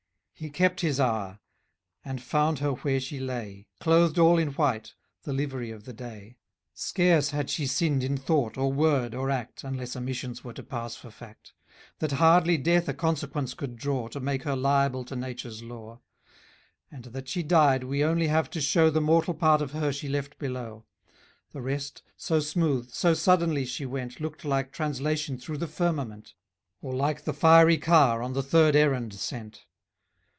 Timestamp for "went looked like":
23.85-24.71